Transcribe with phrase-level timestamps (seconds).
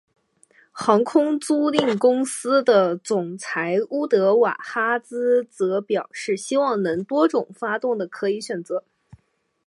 [0.71, 8.83] 航空租赁公司的总裁乌德瓦哈兹则表示希望能有多种发动的可以选择。